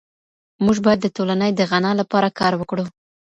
[0.65, 2.85] موږ بايد د ټولني د غنا لپاره کار وکړو.